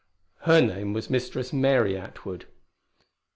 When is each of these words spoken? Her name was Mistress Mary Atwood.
Her 0.45 0.61
name 0.61 0.93
was 0.93 1.11
Mistress 1.11 1.53
Mary 1.53 1.95
Atwood. 1.95 2.47